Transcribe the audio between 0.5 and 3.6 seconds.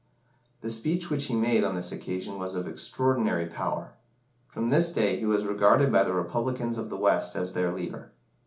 The speech which he made on this occasion was of extraordinary